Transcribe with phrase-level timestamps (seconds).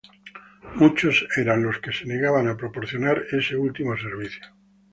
[0.77, 4.41] Muchos eran los que se negaban a proporcionar ese último servicio.